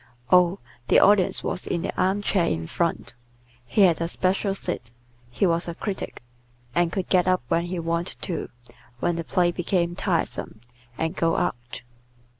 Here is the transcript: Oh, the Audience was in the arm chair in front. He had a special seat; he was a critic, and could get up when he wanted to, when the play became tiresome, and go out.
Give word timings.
Oh, 0.31 0.57
the 0.87 0.97
Audience 0.99 1.43
was 1.43 1.67
in 1.67 1.83
the 1.83 1.95
arm 1.95 2.23
chair 2.23 2.47
in 2.47 2.65
front. 2.65 3.13
He 3.67 3.81
had 3.81 4.01
a 4.01 4.07
special 4.07 4.55
seat; 4.55 4.89
he 5.29 5.45
was 5.45 5.67
a 5.67 5.75
critic, 5.75 6.23
and 6.73 6.91
could 6.91 7.07
get 7.07 7.27
up 7.27 7.43
when 7.49 7.65
he 7.65 7.77
wanted 7.77 8.19
to, 8.23 8.49
when 8.99 9.15
the 9.15 9.23
play 9.23 9.51
became 9.51 9.93
tiresome, 9.95 10.59
and 10.97 11.15
go 11.15 11.37
out. 11.37 11.83